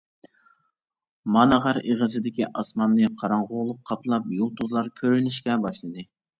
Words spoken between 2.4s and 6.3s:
ئاسماننى قاراڭغۇلۇق قاپلاپ يۇلتۇزلار كۆرۈنۈشكە باشلىدى.